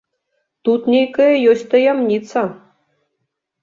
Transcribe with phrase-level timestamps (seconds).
[0.69, 2.49] Тут нейкая ёсць таямніца!